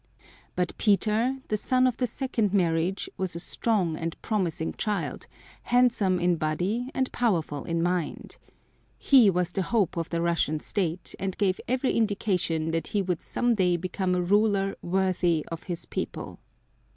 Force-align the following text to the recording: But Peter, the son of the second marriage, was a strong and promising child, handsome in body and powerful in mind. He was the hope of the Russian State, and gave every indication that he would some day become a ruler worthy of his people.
But 0.55 0.75
Peter, 0.79 1.37
the 1.47 1.57
son 1.57 1.85
of 1.85 1.97
the 1.97 2.07
second 2.07 2.53
marriage, 2.55 3.07
was 3.19 3.35
a 3.35 3.39
strong 3.39 3.95
and 3.95 4.19
promising 4.23 4.73
child, 4.73 5.27
handsome 5.61 6.19
in 6.19 6.37
body 6.37 6.89
and 6.95 7.11
powerful 7.11 7.65
in 7.65 7.83
mind. 7.83 8.37
He 8.97 9.29
was 9.29 9.51
the 9.51 9.61
hope 9.61 9.97
of 9.97 10.09
the 10.09 10.19
Russian 10.23 10.59
State, 10.59 11.13
and 11.19 11.37
gave 11.37 11.59
every 11.67 11.93
indication 11.93 12.71
that 12.71 12.87
he 12.87 13.03
would 13.03 13.21
some 13.21 13.53
day 13.53 13.77
become 13.77 14.15
a 14.15 14.23
ruler 14.23 14.75
worthy 14.81 15.45
of 15.51 15.61
his 15.61 15.85
people. 15.85 16.39